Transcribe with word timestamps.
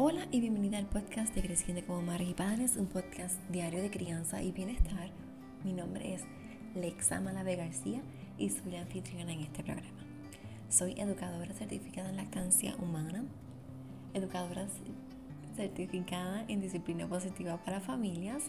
Hola 0.00 0.28
y 0.30 0.38
bienvenida 0.38 0.78
al 0.78 0.86
podcast 0.86 1.34
de 1.34 1.42
Creciendo 1.42 1.84
como 1.84 2.02
Madres 2.02 2.28
y 2.28 2.34
Padres, 2.34 2.76
un 2.76 2.86
podcast 2.86 3.36
diario 3.50 3.82
de 3.82 3.90
crianza 3.90 4.40
y 4.40 4.52
bienestar. 4.52 5.10
Mi 5.64 5.72
nombre 5.72 6.14
es 6.14 6.22
Lexa 6.76 7.20
Malave 7.20 7.56
García 7.56 8.00
y 8.38 8.48
soy 8.48 8.70
la 8.70 8.82
anfitriona 8.82 9.32
en 9.32 9.40
este 9.40 9.64
programa. 9.64 9.98
Soy 10.68 10.92
educadora 11.00 11.52
certificada 11.52 12.10
en 12.10 12.16
lactancia 12.16 12.76
humana, 12.76 13.24
educadora 14.14 14.68
certificada 15.56 16.44
en 16.46 16.60
disciplina 16.60 17.08
positiva 17.08 17.56
para 17.64 17.80
familias, 17.80 18.44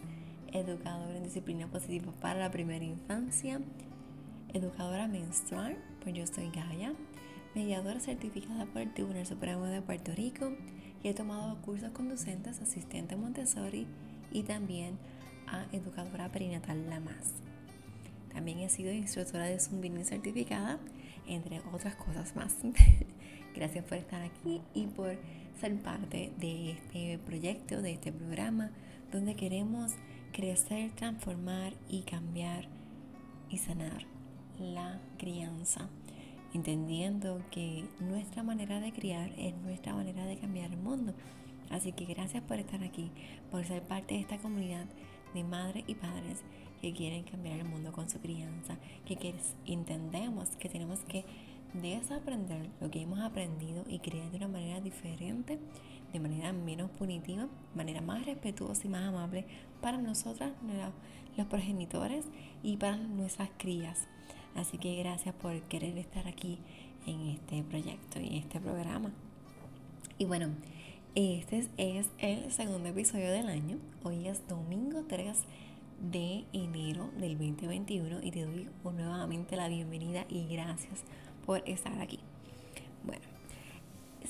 educadora 0.54 1.18
en 1.18 1.24
disciplina 1.24 1.66
positiva 1.66 2.12
para 2.22 2.42
la 2.42 2.52
primera 2.52 2.86
infancia, 2.86 3.60
educadora 4.54 5.08
menstrual, 5.08 5.80
pues 6.04 6.14
yo 6.14 6.28
soy 6.28 6.52
Gaia, 6.52 6.94
mediadora 7.56 8.00
certificada 8.00 8.68
por 8.68 8.84
el 8.84 8.94
Tribunal 8.94 9.26
Supremo 9.26 9.66
de 9.66 9.82
Puerto 9.82 10.14
Rico 10.14 10.52
he 11.04 11.14
tomado 11.14 11.62
cursos 11.62 11.92
conducentes, 11.92 12.62
asistente 12.62 13.16
Montessori 13.16 13.88
y 14.32 14.44
también 14.44 14.98
a 15.48 15.66
educadora 15.72 16.32
perinatal 16.32 16.90
La 16.90 17.00
Más. 17.00 17.34
También 18.34 18.60
he 18.60 18.70
sido 18.70 18.92
instructora 18.92 19.46
de 19.46 19.60
Zumbini 19.60 20.04
certificada, 20.04 20.80
entre 21.28 21.62
otras 21.74 21.96
cosas 21.96 22.36
más. 22.36 22.56
Gracias 23.56 23.84
por 23.86 23.98
estar 23.98 24.22
aquí 24.22 24.62
y 24.74 24.86
por 24.88 25.18
ser 25.60 25.76
parte 25.82 26.32
de 26.38 26.72
este 26.72 27.18
proyecto, 27.20 27.82
de 27.82 27.94
este 27.94 28.12
programa, 28.12 28.72
donde 29.12 29.36
queremos 29.36 29.94
crecer, 30.32 30.92
transformar 30.92 31.74
y 31.90 32.02
cambiar 32.04 32.68
y 33.50 33.58
sanar 33.58 34.06
la 34.60 35.00
crianza 35.18 35.90
entendiendo 36.54 37.42
que 37.52 37.86
nuestra 38.00 38.44
manera 38.44 38.80
de 38.80 38.92
criar 38.92 39.32
es 39.38 39.56
nuestra 39.58 39.94
manera 39.94 40.26
de 40.26 40.38
cambiar 40.38 40.72
el 40.72 40.78
mundo. 40.78 41.14
Así 41.70 41.92
que 41.92 42.06
gracias 42.06 42.44
por 42.44 42.58
estar 42.58 42.84
aquí, 42.84 43.12
por 43.52 43.64
ser 43.66 43.84
parte 43.84 44.16
de 44.16 44.22
esta 44.22 44.38
comunidad 44.38 44.86
de 45.34 45.44
madres 45.44 45.84
y 45.88 45.96
padres 45.96 46.42
que 46.82 46.94
quieren 46.94 47.24
cambiar 47.24 47.60
el 47.60 47.66
mundo 47.66 47.92
con 47.92 48.10
su 48.10 48.20
crianza, 48.20 48.78
que 49.06 49.36
entendemos 49.66 50.50
que 50.58 50.70
tenemos 50.70 51.00
que 51.02 51.26
desaprender 51.74 52.70
lo 52.82 52.90
que 52.90 53.02
hemos 53.02 53.20
aprendido 53.20 53.84
y 53.88 54.00
criar 54.00 54.32
de 54.32 54.38
una 54.38 54.48
manera 54.48 54.82
diferente, 54.82 55.60
de 56.12 56.20
manera 56.20 56.52
menos 56.54 56.90
punitiva, 56.92 57.48
manera 57.76 58.02
más 58.02 58.26
respetuosa 58.26 58.88
y 58.88 58.90
más 58.90 59.04
amable 59.04 59.46
para 59.82 59.98
nosotras, 59.98 60.54
los 61.38 61.48
progenitores 61.48 62.26
y 62.64 62.78
para 62.78 62.98
nuestras 62.98 63.50
crías. 63.58 64.08
Así 64.56 64.78
que 64.78 64.96
gracias 64.98 65.36
por 65.36 65.60
querer 65.64 65.98
estar 65.98 66.28
aquí 66.28 66.60
en 67.06 67.28
este 67.28 67.64
proyecto 67.64 68.20
y 68.20 68.38
este 68.38 68.60
programa. 68.60 69.12
Y 70.18 70.26
bueno, 70.26 70.50
este 71.16 71.68
es 71.78 72.08
el 72.18 72.52
segundo 72.52 72.90
episodio 72.90 73.32
del 73.32 73.50
año. 73.50 73.78
Hoy 74.04 74.28
es 74.28 74.48
domingo 74.48 75.04
3 75.08 75.38
de 76.12 76.46
enero 76.54 77.10
del 77.18 77.38
2021 77.38 78.20
y 78.22 78.32
te 78.32 78.46
doy 78.46 78.70
nuevamente 78.84 79.56
la 79.56 79.68
bienvenida 79.68 80.26
y 80.30 80.48
gracias 80.48 81.04
por 81.46 81.68
estar 81.68 82.00
aquí. 82.02 82.20
Bueno, 83.04 83.24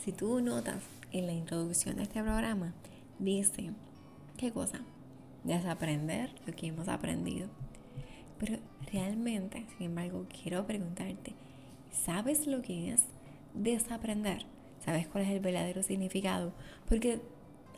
si 0.03 0.11
tú 0.11 0.41
notas 0.41 0.81
en 1.11 1.27
la 1.27 1.33
introducción 1.33 1.97
de 1.97 2.03
este 2.03 2.21
programa, 2.21 2.73
dice, 3.19 3.71
¿qué 4.37 4.51
cosa? 4.51 4.79
Desaprender 5.43 6.33
lo 6.45 6.53
que 6.53 6.67
hemos 6.67 6.87
aprendido. 6.87 7.47
Pero 8.39 8.57
realmente, 8.91 9.65
sin 9.77 9.87
embargo, 9.87 10.25
quiero 10.41 10.65
preguntarte, 10.65 11.33
¿sabes 11.91 12.47
lo 12.47 12.61
que 12.61 12.91
es 12.91 13.03
desaprender? 13.53 14.45
¿Sabes 14.83 15.07
cuál 15.07 15.25
es 15.25 15.31
el 15.31 15.41
verdadero 15.41 15.83
significado? 15.83 16.53
Porque 16.87 17.19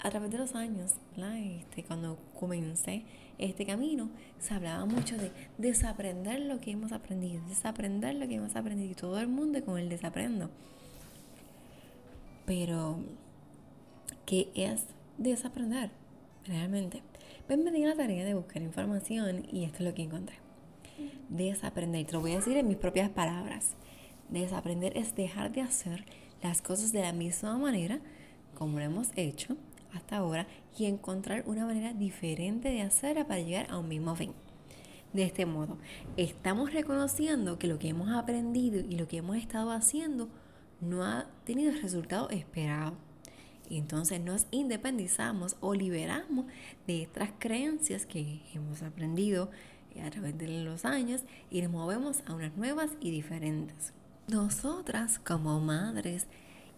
a 0.04 0.10
través 0.10 0.32
de 0.32 0.38
los 0.38 0.56
años, 0.56 0.94
este, 1.16 1.84
cuando 1.84 2.18
comencé 2.40 3.04
este 3.38 3.66
camino, 3.66 4.10
se 4.40 4.54
hablaba 4.54 4.86
mucho 4.86 5.18
de 5.18 5.32
desaprender 5.58 6.42
lo 6.42 6.60
que 6.60 6.72
hemos 6.72 6.92
aprendido, 6.92 7.42
desaprender 7.48 8.16
lo 8.16 8.28
que 8.28 8.36
hemos 8.36 8.56
aprendido 8.56 8.92
y 8.92 8.96
todo 8.96 9.20
el 9.20 9.28
mundo 9.28 9.64
con 9.64 9.78
el 9.78 9.90
desaprendo. 9.90 10.50
Pero, 12.46 13.00
¿qué 14.26 14.52
es 14.56 14.86
desaprender 15.18 15.92
realmente? 16.46 17.04
Pues 17.48 17.60
me 17.60 17.72
di 17.72 17.86
la 17.86 17.96
tarea 17.96 18.26
de 18.26 18.34
buscar 18.34 18.62
información 18.62 19.46
y 19.52 19.66
esto 19.66 19.80
es 19.80 19.86
lo 19.86 19.94
que 19.94 20.04
encontré. 20.04 20.41
Desaprender, 21.30 22.06
te 22.06 22.14
lo 22.14 22.22
voy 22.22 22.34
a 22.34 22.38
decir 22.38 22.58
en 22.58 22.68
mis 22.68 22.78
propias 22.78 23.10
palabras. 23.10 23.76
Desaprender 24.30 24.98
es 24.98 25.16
dejar 25.16 25.52
de 25.52 25.62
hacer 25.62 26.06
las 26.42 26.62
cosas 26.62 26.92
de 26.92 27.02
la 27.02 27.14
misma 27.14 27.58
manera 27.58 28.00
como 28.56 28.80
lo 28.80 28.86
hemos 28.86 29.10
hecho 29.16 29.58
hasta 29.94 30.18
ahora 30.18 30.48
y 30.78 30.86
encontrar 30.86 31.44
una 31.48 31.66
manera 31.66 31.94
diferente 31.94 32.70
de 32.70 32.82
hacerla 32.82 33.28
para 33.28 33.42
llegar 33.42 33.68
a 33.70 33.78
un 33.78 33.88
mismo 33.88 34.16
fin. 34.16 34.34
De 35.14 35.24
este 35.24 35.46
modo, 35.46 35.78
estamos 36.16 36.72
reconociendo 36.72 37.60
que 37.60 37.68
lo 37.68 37.80
que 37.80 37.90
hemos 37.90 38.10
aprendido 38.12 38.80
y 38.80 38.96
lo 38.96 39.08
que 39.08 39.18
hemos 39.18 39.36
estado 39.36 39.72
haciendo 39.72 40.30
no 40.80 41.04
ha 41.04 41.28
tenido 41.44 41.72
el 41.72 41.82
resultado 41.82 42.30
esperado. 42.30 42.94
Entonces 43.70 44.22
nos 44.22 44.48
independizamos 44.52 45.58
o 45.60 45.74
liberamos 45.74 46.46
de 46.88 47.02
estas 47.02 47.30
creencias 47.40 48.06
que 48.06 48.42
hemos 48.54 48.82
aprendido 48.84 49.50
a 50.00 50.10
través 50.10 50.38
de 50.38 50.48
los 50.64 50.86
años 50.86 51.22
y 51.50 51.62
nos 51.62 51.72
movemos 51.72 52.24
a 52.26 52.34
unas 52.34 52.56
nuevas 52.56 52.92
y 53.00 53.12
diferentes. 53.12 53.94
Nosotras 54.28 55.20
como 55.20 55.60
madres 55.60 56.28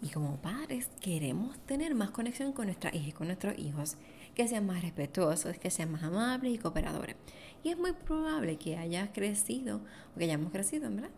y 0.02 0.10
como 0.10 0.38
padres 0.38 0.90
queremos 1.00 1.58
tener 1.60 1.96
más 1.96 2.12
conexión 2.12 2.52
con 2.52 2.66
nuestras 2.66 2.94
hijas 2.94 3.10
y 3.10 3.12
con 3.14 3.28
nuestros 3.28 3.58
hijos, 3.58 3.96
que 4.36 4.48
sean 4.48 4.66
más 4.66 4.82
respetuosos, 4.82 5.58
que 5.58 5.70
sean 5.70 5.92
más 5.92 6.04
amables 6.04 6.54
y 6.54 6.58
cooperadores. 6.58 7.16
Y 7.64 7.70
es 7.70 7.78
muy 7.78 7.94
probable 7.94 8.58
que 8.58 8.78
hayas 8.78 9.10
crecido, 9.14 9.82
o 10.14 10.18
que 10.18 10.26
hayamos 10.26 10.52
crecido, 10.52 10.90
¿verdad? 10.90 11.10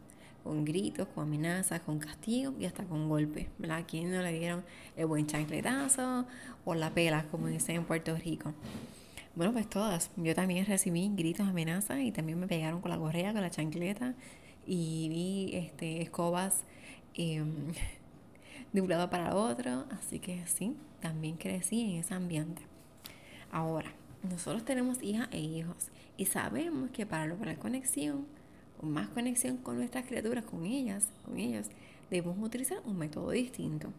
Con 0.44 0.64
gritos, 0.66 1.08
con 1.08 1.24
amenazas, 1.24 1.82
con 1.82 1.98
castigos 1.98 2.54
y 2.60 2.66
hasta 2.66 2.84
con 2.84 3.10
golpes, 3.10 3.48
¿verdad? 3.58 3.78
A 3.78 3.86
quien 3.88 4.12
no 4.12 4.22
le 4.22 4.32
dieron 4.32 4.64
el 4.96 5.08
buen 5.08 5.26
chancletazo 5.26 6.28
o 6.64 6.76
la 6.76 6.94
pela, 6.94 7.26
como 7.32 7.48
dicen 7.48 7.78
en 7.78 7.86
Puerto 7.86 8.16
Rico. 8.16 8.54
Bueno, 9.36 9.52
pues 9.52 9.70
todas. 9.70 10.12
Yo 10.16 10.34
también 10.34 10.66
recibí 10.66 11.10
gritos, 11.14 11.48
amenazas 11.48 12.00
y 12.00 12.12
también 12.12 12.40
me 12.40 12.48
pegaron 12.48 12.82
con 12.82 12.92
la 12.92 12.98
correa, 12.98 13.34
con 13.34 13.42
la 13.42 13.50
chancleta 13.50 14.16
y 14.66 15.10
vi 15.10 15.56
este, 15.58 16.02
escobas 16.02 16.64
eh, 17.16 17.44
de 18.74 18.82
un 18.82 18.90
lado 18.90 19.10
para 19.10 19.36
otro. 19.36 19.86
Así 19.92 20.20
que 20.20 20.46
sí, 20.48 20.78
también 21.02 21.36
crecí 21.36 21.82
en 21.82 22.00
ese 22.00 22.14
ambiente. 22.14 22.62
Ahora, 23.52 23.92
nosotros 24.24 24.64
tenemos 24.64 25.04
hijas 25.04 25.28
e 25.32 25.40
hijos 25.40 25.90
y 26.18 26.26
sabemos 26.26 26.90
que 26.92 27.06
para 27.06 27.28
lograr 27.28 27.58
conexión 27.58 28.26
más 28.82 29.08
conexión 29.10 29.58
con 29.58 29.78
nuestras 29.78 30.06
criaturas, 30.06 30.44
con 30.44 30.66
ellas, 30.66 31.08
con 31.26 31.40
ellos, 31.40 31.68
debemos 32.10 32.38
utilizar 32.40 32.80
un 32.86 32.98
método 32.98 33.32
distinto 33.32 33.92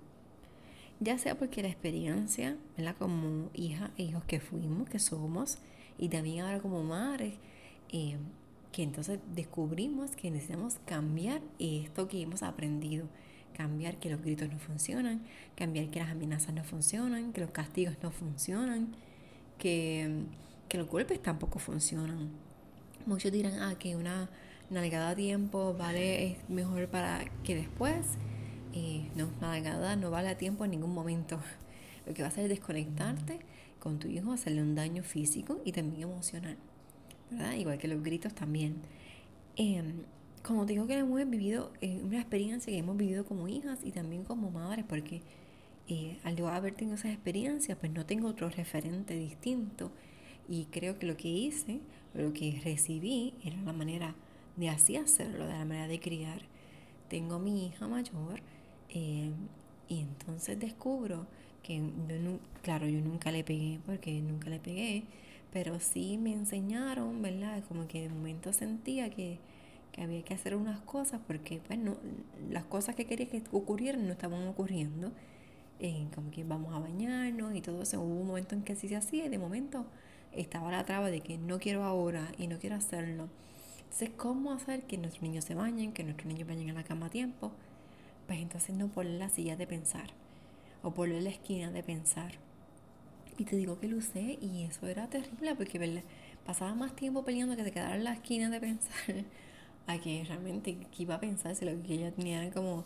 ya 1.00 1.18
sea 1.18 1.36
porque 1.36 1.62
la 1.62 1.68
experiencia, 1.68 2.56
¿verdad? 2.76 2.96
como 2.98 3.50
hija 3.54 3.90
e 3.96 4.04
hijos 4.04 4.24
que 4.24 4.40
fuimos, 4.40 4.88
que 4.88 4.98
somos, 4.98 5.58
y 5.98 6.08
también 6.08 6.44
ahora 6.44 6.60
como 6.60 6.82
madres, 6.82 7.34
eh, 7.90 8.16
que 8.72 8.82
entonces 8.82 9.18
descubrimos 9.34 10.10
que 10.16 10.30
necesitamos 10.30 10.76
cambiar 10.84 11.40
esto 11.58 12.08
que 12.08 12.20
hemos 12.22 12.42
aprendido, 12.42 13.06
cambiar 13.54 13.96
que 13.96 14.10
los 14.10 14.20
gritos 14.20 14.50
no 14.50 14.58
funcionan, 14.58 15.22
cambiar 15.54 15.88
que 15.88 16.00
las 16.00 16.10
amenazas 16.10 16.54
no 16.54 16.62
funcionan, 16.64 17.32
que 17.32 17.40
los 17.40 17.50
castigos 17.50 17.96
no 18.02 18.10
funcionan, 18.10 18.94
que, 19.58 20.24
que 20.68 20.78
los 20.78 20.88
golpes 20.88 21.22
tampoco 21.22 21.58
funcionan. 21.58 22.30
Muchos 23.06 23.32
dirán, 23.32 23.60
ah, 23.60 23.76
que 23.78 23.96
una 23.96 24.28
navegada 24.68 25.10
a 25.10 25.14
tiempo 25.14 25.74
vale 25.78 26.32
es 26.32 26.50
mejor 26.50 26.88
para 26.88 27.24
que 27.44 27.54
después 27.54 28.18
no, 29.14 29.96
no 29.96 30.10
vale 30.10 30.28
a 30.28 30.36
tiempo 30.36 30.64
en 30.64 30.72
ningún 30.72 30.94
momento. 30.94 31.38
Lo 32.06 32.14
que 32.14 32.22
va 32.22 32.28
a 32.28 32.30
hacer 32.30 32.44
es 32.44 32.50
desconectarte 32.50 33.40
con 33.80 33.98
tu 33.98 34.08
hijo, 34.08 34.32
hacerle 34.32 34.62
un 34.62 34.74
daño 34.74 35.02
físico 35.02 35.60
y 35.64 35.72
también 35.72 36.02
emocional, 36.02 36.56
¿verdad? 37.30 37.54
Igual 37.54 37.78
que 37.78 37.88
los 37.88 38.02
gritos 38.02 38.34
también. 38.34 38.76
Em, 39.56 40.02
como 40.42 40.66
te 40.66 40.74
digo 40.74 40.86
que 40.86 40.94
hemos 40.98 41.28
vivido 41.28 41.72
eh, 41.80 42.00
una 42.04 42.18
experiencia 42.18 42.72
que 42.72 42.78
hemos 42.78 42.96
vivido 42.96 43.24
como 43.24 43.48
hijas 43.48 43.80
y 43.82 43.90
también 43.90 44.24
como 44.24 44.50
madres, 44.50 44.84
porque 44.88 45.22
eh, 45.88 46.18
al 46.24 46.36
yo 46.36 46.48
haber 46.48 46.74
tenido 46.74 46.96
esas 46.96 47.12
experiencias, 47.12 47.78
pues 47.78 47.92
no 47.92 48.06
tengo 48.06 48.28
otro 48.28 48.48
referente 48.50 49.14
distinto. 49.14 49.90
Y 50.48 50.66
creo 50.66 50.98
que 50.98 51.06
lo 51.06 51.16
que 51.16 51.28
hice, 51.28 51.80
lo 52.14 52.32
que 52.32 52.60
recibí, 52.64 53.34
era 53.44 53.56
la 53.62 53.72
manera 53.72 54.14
de 54.56 54.68
así 54.68 54.96
hacerlo, 54.96 55.46
de 55.46 55.52
la 55.52 55.64
manera 55.64 55.88
de 55.88 56.00
criar. 56.00 56.42
Tengo 57.08 57.38
mi 57.38 57.66
hija 57.66 57.88
mayor, 57.88 58.40
eh, 58.90 59.30
y 59.88 60.00
entonces 60.00 60.58
descubro 60.58 61.26
que, 61.62 61.82
claro, 62.62 62.86
yo 62.86 63.00
nunca 63.00 63.30
le 63.30 63.44
pegué 63.44 63.80
porque 63.86 64.20
nunca 64.20 64.50
le 64.50 64.58
pegué, 64.60 65.04
pero 65.52 65.80
sí 65.80 66.18
me 66.18 66.32
enseñaron, 66.32 67.22
¿verdad? 67.22 67.62
Como 67.68 67.88
que 67.88 68.02
de 68.02 68.08
momento 68.08 68.52
sentía 68.52 69.10
que, 69.10 69.38
que 69.92 70.02
había 70.02 70.22
que 70.24 70.34
hacer 70.34 70.54
unas 70.56 70.80
cosas 70.80 71.20
porque, 71.26 71.60
bueno, 71.68 71.96
las 72.50 72.64
cosas 72.64 72.94
que 72.94 73.06
quería 73.06 73.28
que 73.28 73.42
ocurrieran 73.52 74.06
no 74.06 74.12
estaban 74.12 74.46
ocurriendo. 74.48 75.12
eh, 75.80 76.06
como 76.14 76.30
que 76.30 76.44
vamos 76.44 76.74
a 76.74 76.78
bañarnos 76.78 77.54
y 77.54 77.60
todo 77.60 77.82
eso. 77.82 78.00
Hubo 78.00 78.20
un 78.20 78.26
momento 78.28 78.54
en 78.54 78.62
que 78.62 78.76
sí 78.76 78.88
se 78.88 78.96
hacía 78.96 79.26
y 79.26 79.28
de 79.28 79.38
momento 79.38 79.86
estaba 80.32 80.70
la 80.70 80.84
traba 80.84 81.10
de 81.10 81.20
que 81.20 81.38
no 81.38 81.58
quiero 81.58 81.84
ahora 81.84 82.32
y 82.38 82.46
no 82.48 82.58
quiero 82.58 82.76
hacerlo. 82.76 83.28
Entonces, 83.84 84.10
¿cómo 84.16 84.52
hacer 84.52 84.84
que 84.84 84.98
nuestros 84.98 85.22
niños 85.22 85.44
se 85.44 85.54
bañen, 85.54 85.92
que 85.92 86.04
nuestros 86.04 86.26
niños 86.28 86.48
vayan 86.48 86.70
a 86.70 86.74
la 86.74 86.84
cama 86.84 87.06
a 87.06 87.10
tiempo? 87.10 87.52
Pues 88.26 88.40
entonces 88.40 88.74
no 88.74 88.88
poner 88.88 89.18
la 89.18 89.28
silla 89.28 89.56
de 89.56 89.66
pensar 89.66 90.10
o 90.82 90.92
poner 90.92 91.22
la 91.22 91.30
esquina 91.30 91.70
de 91.70 91.82
pensar. 91.82 92.32
Y 93.38 93.44
te 93.44 93.56
digo 93.56 93.78
que 93.78 93.88
lo 93.88 93.98
usé 93.98 94.38
y 94.40 94.64
eso 94.64 94.86
era 94.86 95.08
terrible 95.08 95.54
porque 95.54 96.02
pasaba 96.44 96.74
más 96.74 96.94
tiempo 96.96 97.24
peleando 97.24 97.56
que 97.56 97.64
se 97.64 97.72
quedara 97.72 97.96
en 97.96 98.04
la 98.04 98.14
esquina 98.14 98.48
de 98.50 98.60
pensar 98.60 99.24
a 99.86 99.98
que 99.98 100.24
realmente 100.24 100.76
iba 100.98 101.16
a 101.16 101.20
pensar 101.20 101.54
si 101.54 101.64
lo 101.64 101.82
que 101.82 101.94
ella 101.94 102.12
tenía 102.12 102.50
como 102.50 102.84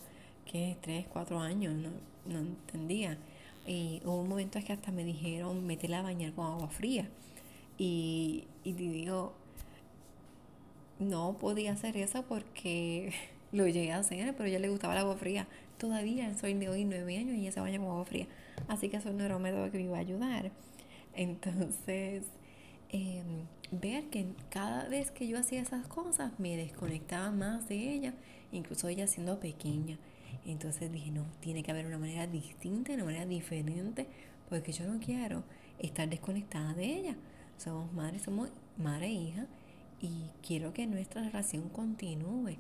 que 0.51 0.77
3, 0.81 1.07
4 1.13 1.39
años, 1.41 1.75
no, 1.75 1.91
no 2.27 2.41
entendía. 2.41 3.19
Y 3.67 4.01
hubo 4.05 4.23
un 4.23 4.29
momento 4.29 4.59
en 4.59 4.65
que 4.65 4.73
hasta 4.73 4.91
me 4.91 5.05
dijeron, 5.05 5.67
métela 5.67 6.01
a 6.01 6.03
bañar 6.03 6.33
con 6.33 6.47
agua 6.47 6.69
fría. 6.69 7.09
Y, 7.79 8.45
y 8.65 8.73
te 8.73 8.83
digo, 8.83 9.35
no 10.99 11.37
podía 11.39 11.73
hacer 11.73 11.97
eso 11.97 12.25
porque 12.25 13.13
lo 13.52 13.67
llegué 13.67 13.93
a 13.93 13.99
hacer, 13.99 14.35
pero 14.35 14.44
a 14.44 14.49
ella 14.49 14.58
le 14.58 14.69
gustaba 14.69 14.94
el 14.94 15.00
agua 15.00 15.17
fría. 15.17 15.47
Todavía 15.79 16.37
soy 16.38 16.55
de 16.55 16.69
hoy 16.69 16.85
nueve 16.85 17.17
años 17.17 17.37
y 17.37 17.41
ella 17.41 17.52
se 17.52 17.61
baña 17.61 17.79
con 17.79 17.88
agua 17.88 18.05
fría. 18.05 18.26
Así 18.69 18.88
que 18.88 18.99
eso 18.99 19.12
no 19.12 19.25
era 19.25 19.37
un 19.37 19.43
método 19.43 19.70
que 19.70 19.79
me 19.79 19.85
iba 19.85 19.97
a 19.97 20.00
ayudar. 20.00 20.52
Entonces, 21.14 22.25
em, 22.91 23.47
ver 23.73 24.05
que 24.11 24.26
cada 24.50 24.88
vez 24.88 25.11
que 25.11 25.26
yo 25.26 25.38
hacía 25.38 25.61
esas 25.61 25.87
cosas 25.87 26.32
me 26.38 26.56
desconectaba 26.56 27.31
más 27.31 27.69
de 27.69 27.93
ella, 27.94 28.14
incluso 28.52 28.88
ella 28.88 29.06
siendo 29.06 29.41
pequeña. 29.41 29.99
Entonces 30.46 30.91
dije, 30.93 31.11
no, 31.11 31.25
tiene 31.41 31.62
que 31.62 31.70
haber 31.70 31.87
una 31.87 31.99
manera 31.99 32.26
distinta, 32.26 32.93
una 32.93 33.05
manera 33.05 33.26
diferente, 33.26 34.06
porque 34.49 34.73
yo 34.73 34.87
no 34.87 34.99
quiero 35.00 35.44
estar 35.79 36.08
desconectada 36.08 36.75
de 36.75 36.85
ella. 36.85 37.17
Somos 37.58 37.93
madres, 37.93 38.23
somos 38.23 38.50
madre 38.76 39.06
e 39.06 39.12
hija, 39.12 39.46
y 40.00 40.31
quiero 40.46 40.73
que 40.73 40.87
nuestra 40.87 41.23
relación 41.23 41.69
continúe. 41.69 42.56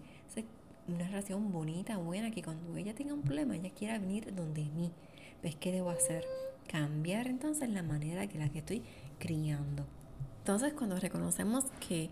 Una 0.92 1.06
relación 1.06 1.52
bonita, 1.52 1.96
buena, 1.96 2.30
que 2.30 2.42
cuando 2.42 2.76
ella 2.76 2.94
tenga 2.94 3.14
un 3.14 3.22
problema, 3.22 3.56
ella 3.56 3.70
quiera 3.70 3.98
venir 3.98 4.34
donde 4.34 4.64
mí. 4.64 4.92
¿Ves 5.42 5.56
qué 5.56 5.72
debo 5.72 5.90
hacer? 5.90 6.24
Cambiar 6.68 7.26
entonces 7.26 7.68
la 7.68 7.82
manera 7.82 8.26
que 8.26 8.38
la 8.38 8.48
que 8.48 8.58
estoy 8.58 8.82
criando. 9.18 9.86
Entonces, 10.38 10.72
cuando 10.72 10.98
reconocemos 10.98 11.64
que 11.86 12.10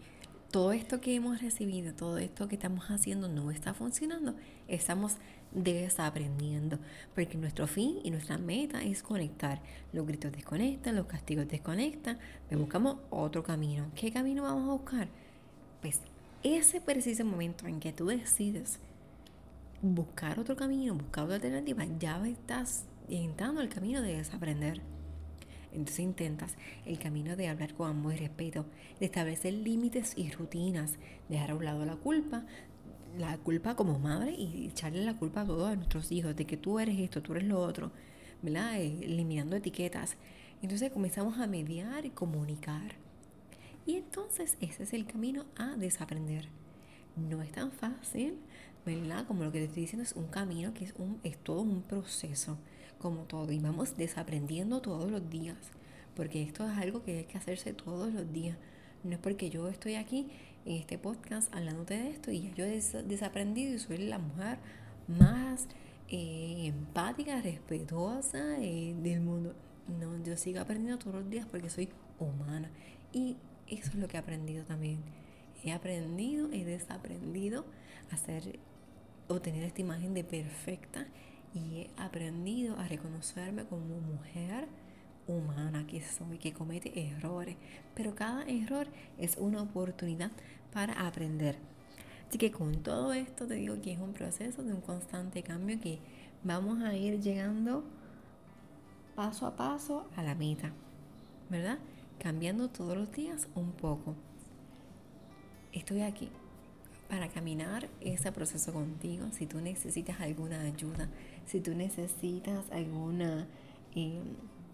todo 0.50 0.72
esto 0.72 1.00
que 1.00 1.14
hemos 1.14 1.42
recibido, 1.42 1.92
todo 1.94 2.18
esto 2.18 2.48
que 2.48 2.54
estamos 2.54 2.86
haciendo 2.90 3.28
no 3.28 3.50
está 3.50 3.74
funcionando, 3.74 4.34
estamos 4.66 5.16
desaprendiendo, 5.52 6.78
porque 7.14 7.36
nuestro 7.36 7.66
fin 7.66 7.98
y 8.02 8.10
nuestra 8.10 8.38
meta 8.38 8.82
es 8.82 9.02
conectar. 9.02 9.60
Los 9.92 10.06
gritos 10.06 10.32
desconectan, 10.32 10.96
los 10.96 11.06
castigos 11.06 11.48
desconectan, 11.48 12.18
buscamos 12.50 12.96
otro 13.10 13.42
camino. 13.42 13.90
¿Qué 13.94 14.10
camino 14.10 14.42
vamos 14.42 14.68
a 14.68 14.72
buscar? 14.72 15.08
Pues 15.80 16.00
ese 16.42 16.80
preciso 16.80 17.24
momento 17.24 17.66
en 17.66 17.80
que 17.80 17.92
tú 17.92 18.06
decides 18.06 18.78
buscar 19.82 20.38
otro 20.38 20.56
camino, 20.56 20.94
buscar 20.94 21.24
otra 21.24 21.36
alternativa, 21.36 21.84
ya 21.98 22.26
estás 22.26 22.84
entrando 23.08 23.60
al 23.60 23.68
camino 23.68 24.02
de 24.02 24.16
desaprender. 24.16 24.80
Entonces 25.72 26.00
intentas 26.00 26.56
el 26.86 26.98
camino 26.98 27.36
de 27.36 27.48
hablar 27.48 27.74
con 27.74 27.90
amor 27.90 28.14
y 28.14 28.18
respeto, 28.18 28.64
de 28.98 29.06
establecer 29.06 29.52
límites 29.52 30.14
y 30.16 30.30
rutinas, 30.30 30.94
dejar 31.28 31.50
a 31.50 31.54
un 31.54 31.64
lado 31.64 31.84
la 31.84 31.96
culpa, 31.96 32.44
la 33.18 33.36
culpa 33.38 33.74
como 33.74 33.98
madre 33.98 34.32
y 34.32 34.66
echarle 34.66 35.04
la 35.04 35.16
culpa 35.16 35.42
a 35.42 35.46
todos 35.46 35.76
nuestros 35.76 36.10
hijos 36.10 36.34
de 36.36 36.46
que 36.46 36.56
tú 36.56 36.78
eres 36.78 36.98
esto, 36.98 37.22
tú 37.22 37.32
eres 37.32 37.44
lo 37.44 37.60
otro. 37.60 37.92
Eh, 38.44 38.98
eliminando 39.02 39.56
etiquetas. 39.56 40.16
Entonces 40.62 40.92
comenzamos 40.92 41.38
a 41.38 41.46
mediar 41.46 42.04
y 42.06 42.10
comunicar. 42.10 42.94
Y 43.88 43.96
entonces 43.96 44.58
ese 44.60 44.82
es 44.82 44.92
el 44.92 45.06
camino 45.06 45.46
a 45.56 45.74
desaprender. 45.74 46.50
No 47.16 47.40
es 47.40 47.50
tan 47.50 47.72
fácil, 47.72 48.34
¿verdad? 48.84 49.26
Como 49.26 49.44
lo 49.44 49.50
que 49.50 49.60
te 49.60 49.64
estoy 49.64 49.80
diciendo 49.84 50.02
es 50.02 50.12
un 50.12 50.26
camino 50.26 50.74
que 50.74 50.84
es, 50.84 50.94
un, 50.98 51.18
es 51.24 51.38
todo 51.38 51.62
un 51.62 51.80
proceso, 51.80 52.58
como 52.98 53.22
todo. 53.22 53.50
Y 53.50 53.58
vamos 53.60 53.96
desaprendiendo 53.96 54.82
todos 54.82 55.10
los 55.10 55.30
días, 55.30 55.56
porque 56.14 56.42
esto 56.42 56.70
es 56.70 56.76
algo 56.76 57.02
que 57.02 57.16
hay 57.16 57.24
que 57.24 57.38
hacerse 57.38 57.72
todos 57.72 58.12
los 58.12 58.30
días. 58.30 58.58
No 59.04 59.12
es 59.12 59.18
porque 59.20 59.48
yo 59.48 59.66
estoy 59.68 59.94
aquí 59.94 60.28
en 60.66 60.76
este 60.76 60.98
podcast 60.98 61.50
hablándote 61.54 61.94
de 61.94 62.10
esto 62.10 62.30
y 62.30 62.52
yo 62.54 62.66
he 62.66 62.82
desaprendido 63.04 63.74
y 63.74 63.78
soy 63.78 63.96
la 63.96 64.18
mujer 64.18 64.58
más 65.06 65.66
eh, 66.08 66.66
empática, 66.66 67.40
respetuosa 67.40 68.58
eh, 68.58 68.94
del 69.02 69.22
mundo. 69.22 69.54
No, 69.98 70.22
yo 70.22 70.36
sigo 70.36 70.60
aprendiendo 70.60 70.98
todos 70.98 71.22
los 71.22 71.30
días 71.30 71.46
porque 71.50 71.70
soy 71.70 71.88
humana 72.18 72.70
y 73.14 73.38
eso 73.70 73.90
es 73.90 73.94
lo 73.96 74.08
que 74.08 74.16
he 74.16 74.20
aprendido 74.20 74.64
también. 74.64 75.00
He 75.64 75.72
aprendido, 75.72 76.50
he 76.52 76.64
desaprendido 76.64 77.64
a 78.10 78.16
o 79.28 79.40
tener 79.40 79.64
esta 79.64 79.80
imagen 79.80 80.14
de 80.14 80.24
perfecta 80.24 81.06
y 81.54 81.80
he 81.80 81.90
aprendido 81.96 82.78
a 82.78 82.88
reconocerme 82.88 83.64
como 83.64 84.00
mujer 84.00 84.68
humana 85.26 85.86
que 85.86 86.00
soy, 86.02 86.38
que 86.38 86.52
comete 86.52 87.08
errores, 87.08 87.56
pero 87.94 88.14
cada 88.14 88.44
error 88.44 88.86
es 89.18 89.36
una 89.36 89.62
oportunidad 89.62 90.30
para 90.72 91.06
aprender. 91.06 91.56
Así 92.28 92.38
que 92.38 92.50
con 92.50 92.82
todo 92.82 93.12
esto 93.12 93.46
te 93.46 93.54
digo 93.54 93.80
que 93.80 93.92
es 93.92 93.98
un 93.98 94.12
proceso 94.12 94.62
de 94.62 94.72
un 94.72 94.80
constante 94.80 95.42
cambio 95.42 95.80
que 95.80 95.98
vamos 96.44 96.82
a 96.82 96.94
ir 96.94 97.20
llegando 97.20 97.84
paso 99.14 99.46
a 99.46 99.56
paso 99.56 100.06
a 100.16 100.22
la 100.22 100.34
meta, 100.34 100.72
¿verdad? 101.50 101.78
Cambiando 102.18 102.68
todos 102.68 102.96
los 102.96 103.12
días 103.12 103.48
un 103.54 103.72
poco. 103.72 104.14
Estoy 105.72 106.02
aquí 106.02 106.28
para 107.08 107.28
caminar 107.28 107.88
ese 108.00 108.32
proceso 108.32 108.72
contigo. 108.72 109.26
Si 109.32 109.46
tú 109.46 109.60
necesitas 109.60 110.20
alguna 110.20 110.60
ayuda, 110.62 111.08
si 111.46 111.60
tú 111.60 111.74
necesitas 111.74 112.70
alguna... 112.70 113.46
Eh, 113.94 114.20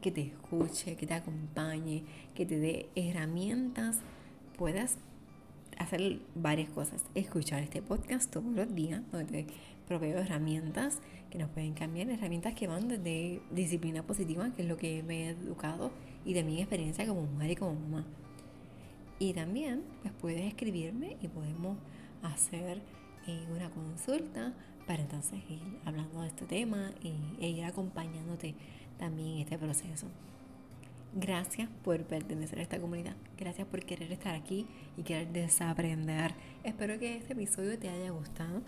que 0.05 0.11
te 0.11 0.21
escuche, 0.21 0.97
que 0.97 1.07
te 1.07 1.15
acompañe, 1.15 2.03
que 2.35 2.45
te 2.45 2.59
dé 2.59 2.91
herramientas, 2.95 4.01
puedas 4.59 4.99
hacer 5.79 6.21
varias 6.35 6.71
cosas. 6.71 7.05
Escuchar 7.15 7.63
este 7.63 7.83
podcast 7.83 8.31
todos 8.31 8.53
los 8.53 8.75
días, 8.75 9.03
donde 9.13 9.45
te 9.45 9.53
proveo 9.87 10.19
herramientas 10.19 10.99
que 11.31 11.39
nos 11.39 11.51
pueden 11.51 11.75
cambiar, 11.75 12.09
herramientas 12.09 12.55
que 12.55 12.67
van 12.67 12.89
desde 12.89 13.41
disciplina 13.51 14.03
positiva, 14.03 14.51
que 14.55 14.63
es 14.63 14.69
lo 14.69 14.77
que 14.77 15.03
me 15.03 15.27
he 15.27 15.29
educado, 15.31 15.91
y 16.25 16.35
de 16.35 16.45
mi 16.45 16.61
experiencia 16.61 17.07
como 17.07 17.23
mujer 17.23 17.51
y 17.51 17.57
como 17.57 17.75
mamá. 17.75 18.05
Y 19.19 19.33
también 19.33 19.83
pues 20.03 20.15
puedes 20.21 20.43
escribirme 20.43 21.17
y 21.21 21.29
podemos 21.29 21.79
hacer 22.23 22.81
eh, 23.27 23.47
una 23.55 23.71
consulta 23.71 24.53
para 24.87 25.03
entonces 25.03 25.39
ir 25.49 25.61
hablando 25.85 26.21
de 26.21 26.29
este 26.29 26.47
tema 26.47 26.93
y, 27.03 27.15
e 27.41 27.49
ir 27.49 27.65
acompañándote 27.65 28.55
también 28.99 29.39
este 29.39 29.59
proceso. 29.59 30.09
Gracias 31.17 31.69
por 31.85 32.03
pertenecer 32.03 32.59
a 32.59 32.63
esta 32.63 32.81
comunidad. 32.81 33.15
Gracias 33.39 33.69
por 33.69 33.85
querer 33.85 34.11
estar 34.11 34.35
aquí 34.35 34.67
y 34.97 35.05
querer 35.05 35.29
desaprender. 35.29 36.35
Espero 36.65 36.99
que 36.99 37.17
este 37.17 37.35
episodio 37.35 37.79
te 37.79 37.89
haya 37.89 38.11
gustado, 38.11 38.63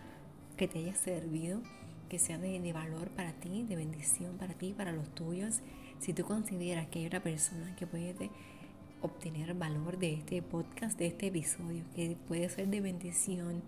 que 0.57 0.69
te 0.69 0.79
haya 0.79 0.95
servido, 0.95 1.61
que 2.09 2.21
sea 2.21 2.39
de, 2.39 2.61
de 2.61 2.73
valor 2.73 3.09
para 3.09 3.33
ti, 3.33 3.65
de 3.65 3.75
bendición 3.75 4.39
para 4.39 4.55
ti, 4.55 4.73
para 4.77 4.93
los 4.93 5.13
tuyos. 5.13 5.59
Si 5.99 6.13
tú 6.13 6.23
consideras 6.23 6.87
que 6.87 7.01
hay 7.01 7.07
otra 7.07 7.21
persona 7.21 7.75
que 7.75 7.89
puede 7.89 8.31
obtener 9.03 9.53
valor 9.55 9.99
de 9.99 10.15
este 10.15 10.41
podcast, 10.41 10.97
de 11.01 11.07
este 11.07 11.27
episodio, 11.27 11.83
que 11.97 12.17
puede 12.29 12.49
ser 12.49 12.69
de 12.69 12.81
bendición 12.81 13.61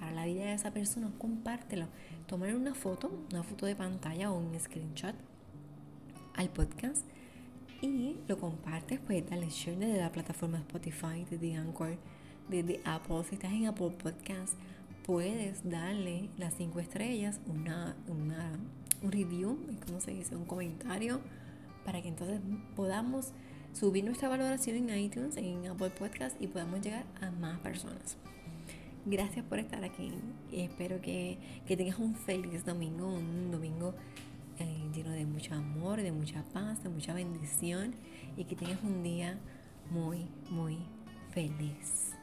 para 0.00 0.12
la 0.12 0.24
vida 0.24 0.44
de 0.44 0.54
esa 0.54 0.70
persona, 0.70 1.12
compártelo. 1.18 1.88
Tomar 2.26 2.54
una 2.54 2.74
foto, 2.74 3.26
una 3.30 3.42
foto 3.42 3.66
de 3.66 3.76
pantalla 3.76 4.32
o 4.32 4.38
un 4.38 4.58
screenshot 4.58 5.14
al 6.36 6.48
podcast 6.48 7.04
y 7.92 8.16
lo 8.28 8.38
compartes, 8.38 9.00
pues 9.00 9.28
dale 9.28 9.48
share 9.50 9.76
desde 9.78 9.98
la 9.98 10.10
plataforma 10.10 10.58
Spotify, 10.58 11.26
desde 11.30 11.54
Anchor, 11.54 11.96
desde 12.48 12.80
Apple. 12.84 13.22
Si 13.28 13.34
estás 13.34 13.52
en 13.52 13.66
Apple 13.66 13.90
Podcast, 13.90 14.54
puedes 15.04 15.68
darle 15.68 16.30
las 16.38 16.54
cinco 16.54 16.80
estrellas, 16.80 17.40
una, 17.46 17.96
una, 18.08 18.52
un 19.02 19.12
review, 19.12 19.58
¿cómo 19.86 20.00
se 20.00 20.12
dice? 20.12 20.34
Un 20.36 20.46
comentario, 20.46 21.20
para 21.84 22.00
que 22.00 22.08
entonces 22.08 22.40
podamos 22.74 23.32
subir 23.72 24.04
nuestra 24.04 24.28
valoración 24.28 24.76
en 24.76 24.98
iTunes, 24.98 25.36
en 25.36 25.66
Apple 25.66 25.90
Podcast 25.90 26.40
y 26.40 26.46
podamos 26.46 26.80
llegar 26.80 27.04
a 27.20 27.30
más 27.30 27.58
personas. 27.60 28.16
Gracias 29.04 29.44
por 29.44 29.58
estar 29.58 29.84
aquí. 29.84 30.12
Espero 30.50 31.00
que, 31.02 31.38
que 31.66 31.76
tengas 31.76 31.98
un 31.98 32.14
feliz 32.14 32.64
domingo, 32.64 33.06
un 33.06 33.50
domingo 33.50 33.94
eh, 34.58 34.88
lleno 34.94 35.10
mucho 35.44 35.54
amor, 35.56 36.00
de 36.00 36.10
mucha 36.10 36.42
paz, 36.54 36.82
de 36.82 36.88
mucha 36.88 37.12
bendición 37.12 37.94
y 38.34 38.44
que 38.44 38.56
tengas 38.56 38.82
un 38.82 39.02
día 39.02 39.38
muy, 39.90 40.26
muy 40.48 40.78
feliz. 41.32 42.14